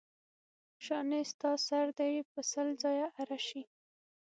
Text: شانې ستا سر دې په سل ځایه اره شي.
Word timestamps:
شانې 0.85 1.21
ستا 1.31 1.51
سر 1.67 1.85
دې 1.97 2.11
په 2.31 2.39
سل 2.51 2.67
ځایه 2.83 3.07
اره 3.21 3.39
شي. 3.47 3.61